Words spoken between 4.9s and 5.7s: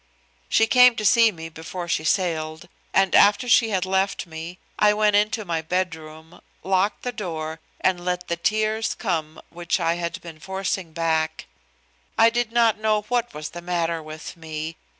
went into my